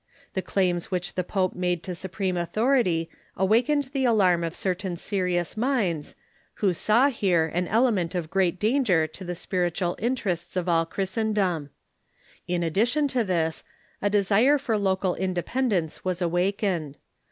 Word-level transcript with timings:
The 0.33 0.41
claims 0.41 0.89
which 0.89 1.13
the 1.13 1.23
pope 1.23 1.53
made 1.53 1.83
to 1.83 1.93
supreme 1.93 2.35
A 2.35 2.47
Nbw 2.47 2.47
Fore© 2.47 2.47
••authority 2.49 3.09
awakened 3.37 3.83
the 3.93 4.05
alarm 4.05 4.43
of 4.43 4.55
certain 4.55 4.95
serious 4.95 5.55
minds, 5.55 6.15
who 6.55 6.73
saw 6.73 7.09
here 7.09 7.45
an 7.45 7.67
element 7.67 8.15
of 8.15 8.31
great 8.31 8.57
danger 8.59 9.05
to 9.05 9.23
the 9.23 9.35
spirit 9.35 9.75
ual 9.75 9.93
interests 9.99 10.55
of 10.55 10.67
all 10.67 10.87
Christendom. 10.87 11.69
In 12.47 12.63
addition 12.63 13.07
to 13.09 13.23
this, 13.23 13.63
a 14.01 14.09
desire 14.09 14.57
for 14.57 14.75
local 14.75 15.13
independence 15.13 16.03
was 16.03 16.19
awakened. 16.19 16.97